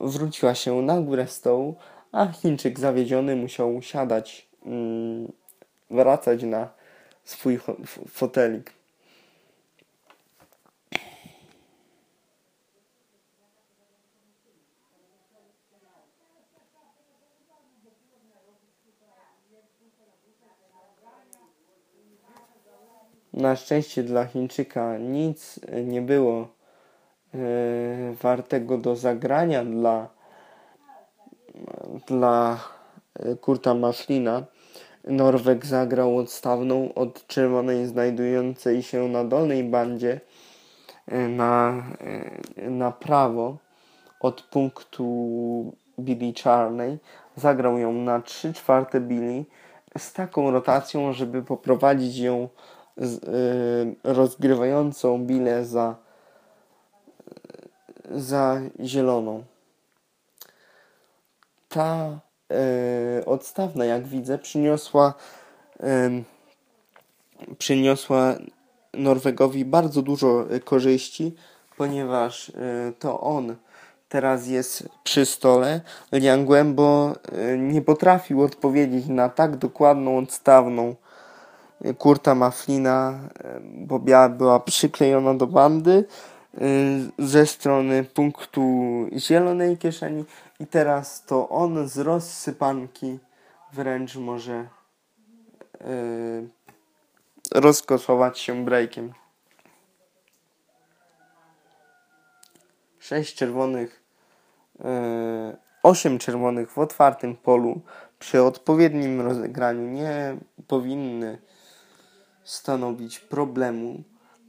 [0.00, 1.76] wróciła się na górę stołu,
[2.12, 5.32] a Chińczyk zawiedziony musiał siadać, y,
[5.90, 6.68] wracać na
[7.24, 7.60] swój
[8.08, 8.72] fotelik.
[23.32, 26.48] Na szczęście dla Chińczyka nic nie było
[28.22, 30.08] wartego do zagrania dla,
[32.06, 32.58] dla
[33.40, 34.42] Kurta Maslina.
[35.04, 40.20] Norweg zagrał odstawną od czerwonej znajdującej się na dolnej bandzie
[41.06, 41.82] e, na,
[42.56, 43.56] e, na prawo
[44.20, 46.98] od punktu bili czarnej.
[47.36, 49.44] Zagrał ją na 3 czwarte bili
[49.98, 52.48] z taką rotacją, żeby poprowadzić ją
[52.96, 55.96] z, y, rozgrywającą bilę za,
[58.14, 59.44] za zieloną.
[61.68, 62.20] Ta
[63.20, 65.14] y, odstawna, jak widzę, przyniosła
[67.58, 68.34] przyniosła
[68.94, 71.34] Norwegowi bardzo dużo korzyści,
[71.76, 72.52] ponieważ y,
[72.98, 73.56] to on
[74.08, 75.80] teraz jest przy stole.
[76.12, 77.12] Liang Głębo
[77.52, 80.94] y, nie potrafił odpowiedzieć na tak dokładną odstawną
[81.98, 83.18] Kurta Maflina,
[83.62, 86.04] bo biała była przyklejona do bandy,
[87.18, 88.62] ze strony punktu
[89.16, 90.24] zielonej kieszeni
[90.60, 93.18] i teraz to on z rozsypanki
[93.72, 94.68] wręcz może
[95.80, 96.48] yy,
[97.54, 99.12] rozkoszować się breakiem.
[102.98, 104.02] 6 czerwonych,
[104.78, 104.84] yy,
[105.82, 107.80] 8 czerwonych w otwartym polu
[108.18, 110.36] przy odpowiednim rozegraniu nie
[110.68, 111.38] powinny
[112.44, 114.02] stanowić problemu,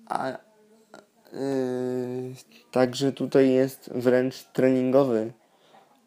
[0.09, 0.37] a
[2.71, 5.33] także tutaj jest wręcz treningowy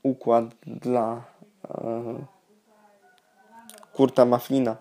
[0.03, 1.25] układ dla
[1.69, 2.27] yy,
[3.93, 4.77] Kurta Maflina.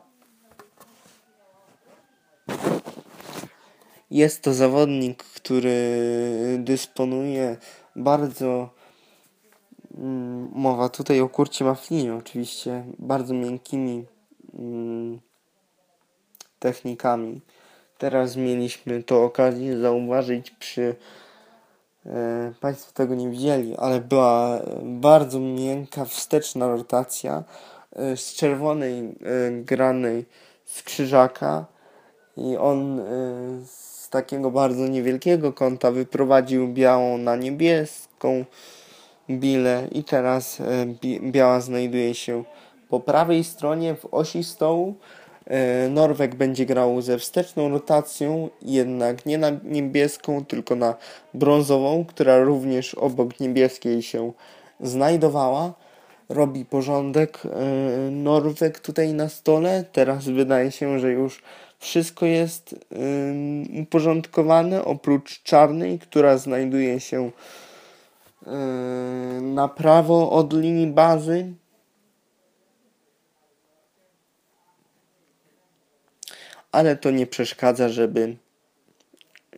[4.12, 5.78] Jest to zawodnik, który
[6.60, 7.58] dysponuje
[7.96, 8.70] bardzo
[9.98, 14.06] mm, mowa tutaj o Kurcie Maflinie oczywiście, bardzo miękkimi
[14.54, 15.20] mm,
[16.60, 17.42] technikami.
[17.98, 20.96] Teraz mieliśmy to okazję zauważyć przy
[22.06, 27.44] e, Państwo tego nie widzieli, ale była bardzo miękka wsteczna rotacja
[27.96, 29.12] e, z czerwonej e,
[29.52, 30.26] granej
[30.66, 31.66] z krzyżaka
[32.38, 33.04] i on e,
[33.66, 38.46] z takiego bardzo niewielkiego kąta wyprowadził białą na niebieską
[39.30, 40.86] bilę i teraz e,
[41.32, 42.44] biała znajduje się
[42.90, 44.90] po prawej stronie w osi stołu.
[44.90, 45.25] E,
[45.90, 50.96] Norweg będzie grał ze wsteczną rotacją, jednak nie na niebieską, tylko na
[51.34, 54.32] brązową, która również obok niebieskiej się
[54.80, 55.74] znajdowała.
[56.30, 57.50] Robi porządek e,
[58.12, 59.84] Norweg tutaj na stole.
[59.92, 61.42] Teraz wydaje się, że już
[61.80, 62.76] wszystko jest
[63.82, 67.32] uporządkowane, oprócz czarnej, która znajduje się
[68.48, 68.52] e,
[69.42, 71.54] na prawo od linii bazy
[76.76, 78.36] ale to nie przeszkadza, żeby,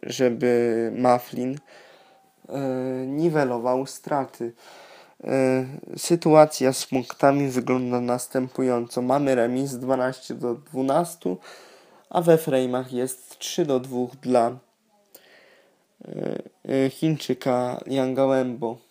[0.03, 1.57] żeby Maflin
[2.49, 2.59] e,
[3.07, 4.53] niwelował straty.
[5.23, 5.65] E,
[5.97, 9.01] sytuacja z punktami wygląda następująco.
[9.01, 11.35] Mamy remis 12 do 12,
[12.09, 14.57] a we frame'ach jest 3 do 2 dla
[16.65, 18.86] e, Chińczyka Yanga Wembo.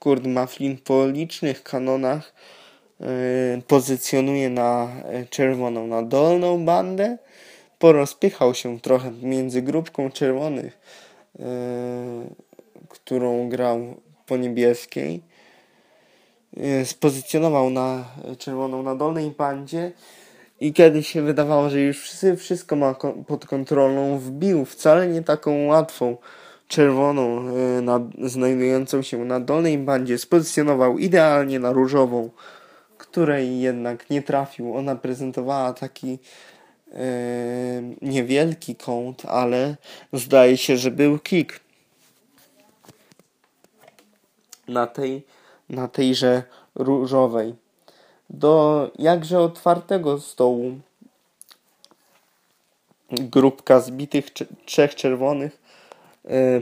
[0.00, 2.34] Kurt Maflin po licznych kanonach
[3.00, 3.06] yy,
[3.66, 7.18] pozycjonuje na e, czerwoną, na dolną bandę.
[7.78, 10.78] Porozpychał się trochę między grupką czerwonych,
[11.38, 11.44] yy,
[12.88, 13.96] którą grał
[14.26, 15.20] po niebieskiej.
[16.84, 18.04] Spozycjonował na
[18.38, 19.92] czerwoną na dolnej bandzie
[20.60, 22.94] i kiedy się wydawało, że już wszystko ma
[23.26, 26.16] pod kontrolą, wbił wcale nie taką łatwą
[26.70, 32.30] czerwoną e, na, znajdującą się na dolnej bandzie spozycjonował idealnie na różową,
[32.98, 34.76] której jednak nie trafił.
[34.76, 36.18] Ona prezentowała taki
[36.92, 36.98] e,
[38.02, 39.76] niewielki kąt, ale
[40.12, 41.60] zdaje się, że był kick
[44.68, 45.22] na tej
[45.68, 46.42] na tejże
[46.74, 47.54] różowej.
[48.30, 50.78] Do jakże otwartego stołu
[53.10, 54.26] grupka zbitych
[54.64, 55.59] trzech czerwonych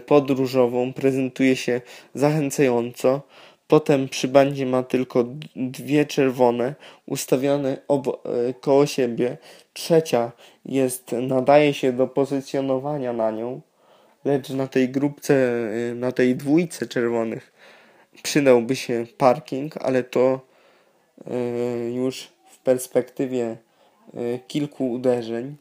[0.06, 1.80] podróżową prezentuje się
[2.14, 3.22] zachęcająco.
[3.66, 5.24] Potem przy bandzie ma tylko
[5.56, 6.74] dwie czerwone
[7.06, 9.36] ustawione e, koło siebie.
[9.72, 10.32] Trzecia
[10.64, 13.60] jest, nadaje się do pozycjonowania na nią,
[14.24, 17.52] lecz na tej grupce, e, na tej dwójce czerwonych
[18.22, 20.40] przydałby się parking, ale to
[21.94, 23.56] już w perspektywie
[24.48, 25.56] kilku uderzeń.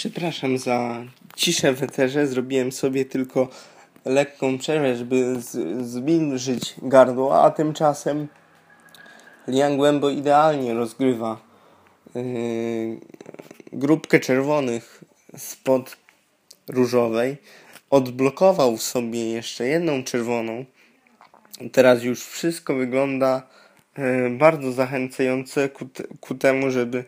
[0.00, 1.04] Przepraszam za
[1.36, 2.26] ciszę w eterze.
[2.26, 3.48] Zrobiłem sobie tylko
[4.04, 5.36] lekką przerwę, żeby
[5.80, 8.28] zbliżyć gardło, a tymczasem
[9.48, 11.40] Liang Głębo idealnie rozgrywa
[12.14, 12.22] yy,
[13.72, 15.04] grupkę czerwonych
[15.36, 15.96] spod
[16.68, 17.36] różowej.
[17.90, 20.64] Odblokował sobie jeszcze jedną czerwoną.
[21.72, 23.42] Teraz już wszystko wygląda
[23.98, 25.88] yy, bardzo zachęcające ku,
[26.20, 27.04] ku temu, żeby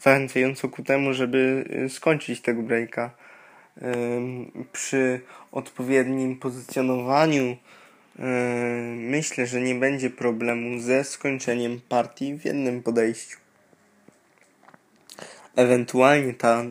[0.00, 3.10] zachęcająco ku temu, żeby yy, skończyć tego breaka
[4.72, 5.20] przy
[5.52, 7.56] odpowiednim pozycjonowaniu
[8.96, 13.38] myślę, że nie będzie problemu ze skończeniem partii w jednym podejściu.
[15.56, 16.64] Ewentualnie ta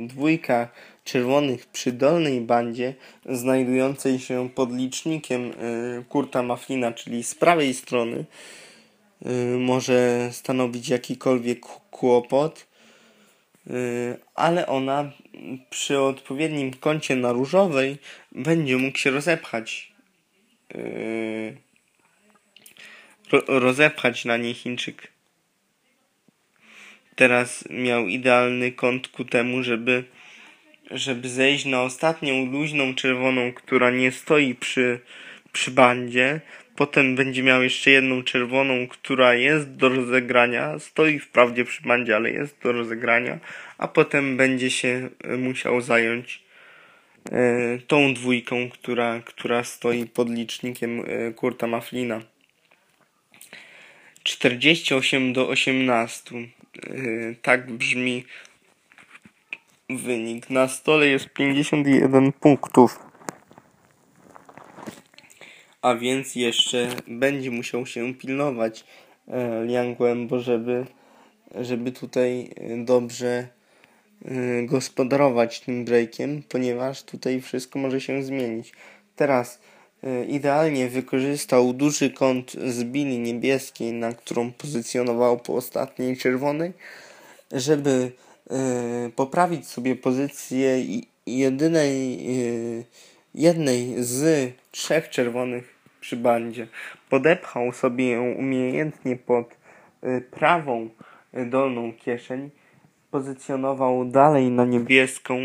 [0.00, 0.68] dwójka
[1.04, 2.94] czerwonych przy dolnej bandzie,
[3.26, 5.52] znajdującej się pod licznikiem
[6.08, 8.24] Kurta Maflina, czyli z prawej strony,
[9.58, 11.60] może stanowić jakikolwiek
[11.90, 12.66] kłopot,
[14.34, 15.12] ale ona
[15.70, 17.98] przy odpowiednim kącie na różowej
[18.32, 19.92] będzie mógł się rozepchać.
[20.74, 21.56] Yy,
[23.46, 25.08] rozepchać na niej Chińczyk.
[27.16, 30.04] Teraz miał idealny kąt ku temu, żeby,
[30.90, 35.00] żeby zejść na ostatnią luźną czerwoną, która nie stoi przy,
[35.52, 36.40] przy bandzie.
[36.78, 40.78] Potem będzie miał jeszcze jedną czerwoną, która jest do rozegrania.
[40.78, 43.38] Stoi wprawdzie przy bandzie, ale jest do rozegrania
[43.78, 46.42] a potem będzie się e, musiał zająć
[47.32, 52.20] e, tą dwójką, która, która stoi pod licznikiem e, Kurta Maflina.
[54.22, 56.34] 48 do 18.
[57.42, 58.24] Tak brzmi
[59.90, 60.50] wynik.
[60.50, 63.07] Na stole jest 51 punktów.
[65.82, 68.84] A więc jeszcze będzie musiał się pilnować
[69.66, 70.86] Liang Wembo, żeby,
[71.54, 72.50] żeby tutaj
[72.84, 73.48] dobrze
[74.26, 78.72] Y, gospodarować tym breakiem, ponieważ tutaj wszystko może się zmienić.
[79.16, 79.60] Teraz
[80.28, 86.72] idealnie wykorzystał duży kąt z bili niebieskiej, na którą pozycjonował po ostatniej czerwonej,
[87.52, 88.12] żeby
[89.16, 90.84] poprawić sobie pozycję
[91.26, 92.26] jedynej,
[93.38, 96.66] jednej z trzech czerwonych przy bandzie.
[97.08, 99.56] Podepchał sobie ją umiejętnie pod
[100.30, 100.88] prawą
[101.32, 102.50] dolną kieszeń
[103.10, 105.38] pozycjonował dalej na niebieską,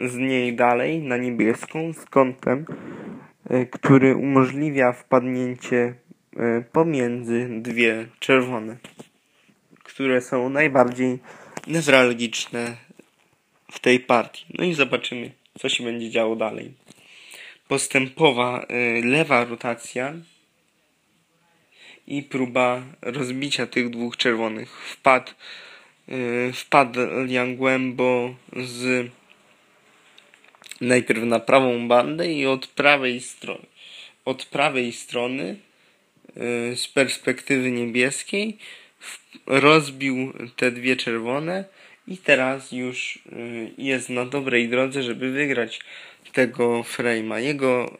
[0.00, 2.66] z niej dalej na niebieską z kątem,
[3.50, 5.94] e, który umożliwia wpadnięcie
[6.72, 8.76] pomiędzy dwie czerwone,
[9.84, 11.18] które są najbardziej
[11.66, 12.76] newralgiczne
[13.72, 14.46] w tej partii.
[14.58, 16.74] No i zobaczymy, co się będzie działo dalej.
[17.68, 20.14] Postępowa e, lewa rotacja
[22.06, 24.70] i próba rozbicia tych dwóch czerwonych.
[24.70, 25.32] Wpadł
[26.08, 29.10] Y, wpadł Liang Głębo z
[30.80, 33.66] najpierw na prawą bandę i od prawej strony
[34.24, 35.56] od prawej strony
[36.72, 38.58] y, z perspektywy niebieskiej
[39.46, 41.64] rozbił te dwie czerwone
[42.08, 45.80] i teraz już y, jest na dobrej drodze, żeby wygrać
[46.36, 47.38] tego frame'a.
[47.38, 47.98] Jego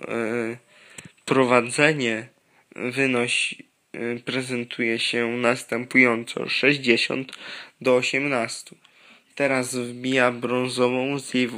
[1.25, 2.29] prowadzenie
[2.75, 3.67] wynosi
[3.97, 7.33] Y, prezentuje się następująco 60
[7.81, 8.77] do 18.
[9.35, 11.51] Teraz wbija brązową z jej,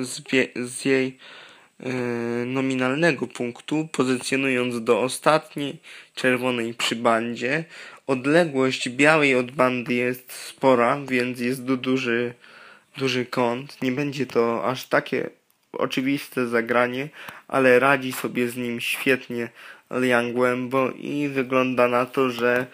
[0.00, 0.22] z,
[0.56, 1.18] z jej
[1.80, 1.90] yy,
[2.46, 5.78] nominalnego punktu, pozycjonując do ostatniej
[6.14, 7.64] czerwonej przy bandzie.
[8.06, 12.34] Odległość białej od bandy jest spora, więc jest du duży,
[12.96, 13.82] duży kąt.
[13.82, 15.30] Nie będzie to aż takie
[15.78, 17.08] oczywiste zagranie,
[17.48, 19.48] ale radzi sobie z nim świetnie
[19.90, 22.66] Liang Głębo i wygląda na to, że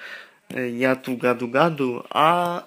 [0.55, 2.62] e, ja tu gadu gadu, a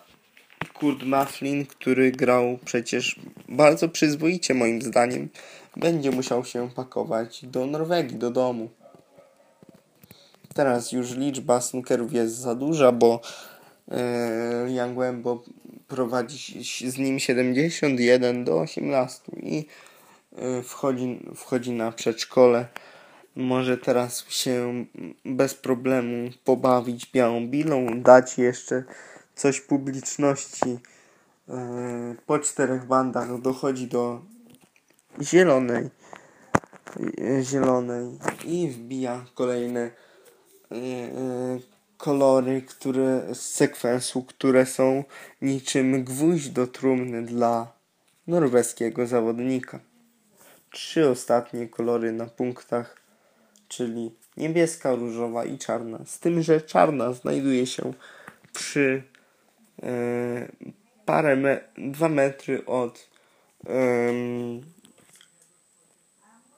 [0.73, 3.19] Kurt Maflin, który grał przecież
[3.49, 5.29] bardzo przyzwoicie moim zdaniem,
[5.75, 8.69] będzie musiał się pakować do Norwegii, do domu.
[10.53, 13.21] Teraz już liczba snookerów jest za duża, bo
[13.91, 15.43] e, Liang Głębo
[15.87, 19.65] prowadzi z nim 71 do 18 i
[20.63, 22.67] wchodzi, wchodzi na przedszkole
[23.35, 24.85] może teraz się
[25.25, 28.83] bez problemu pobawić białą bilą, dać jeszcze
[29.35, 30.79] coś publiczności.
[31.49, 34.21] E, po czterech bandach dochodzi do
[35.21, 35.89] zielonej,
[37.21, 39.91] e, zielonej i wbija kolejne
[41.97, 45.03] kolory, które z sekwensu, które są
[45.41, 47.73] niczym gwóźdź do trumny dla
[48.27, 49.79] norweskiego zawodnika.
[50.75, 53.05] Trzy ostatnie kolory na punktach
[53.67, 55.99] czyli niebieska, różowa i czarna.
[56.05, 57.93] Z tym, że czarna znajduje się
[58.53, 59.03] przy
[59.83, 60.47] e,
[61.05, 63.09] parę me dwa metry od
[63.67, 64.61] em,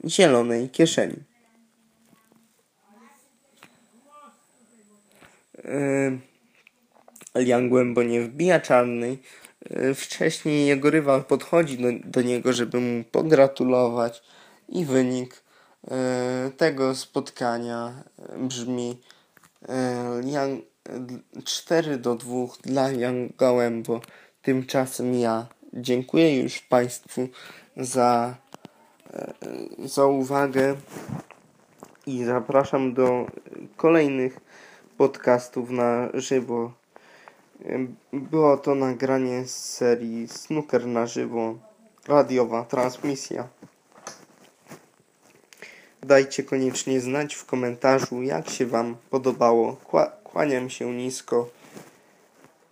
[0.06, 1.16] zielonej kieszeni.
[5.64, 6.20] Em,
[7.34, 9.18] Lian głębo nie wbija czarnej.
[9.64, 14.22] E, Wcześniej jego rywal podchodzi do, do niego, żeby mu pogratulować
[14.68, 15.42] i wynik
[15.90, 17.92] e, tego spotkania
[18.38, 19.00] brzmi
[19.68, 20.60] e, Lian,
[21.44, 24.00] 4 do 2 dla Jan Gołębo.
[24.42, 27.28] Tymczasem ja dziękuję już Państwu
[27.76, 28.34] za,
[29.84, 30.76] za uwagę
[32.06, 33.26] i zapraszam do
[33.76, 34.40] kolejnych
[34.96, 36.77] podcastów na żywo.
[38.12, 41.54] Było to nagranie z serii Snooker na żywo,
[42.08, 43.48] radiowa transmisja.
[46.02, 49.76] Dajcie koniecznie znać w komentarzu, jak się Wam podobało.
[49.90, 51.48] Kła- kłaniam się nisko.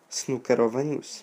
[0.09, 1.23] Snookerowe News.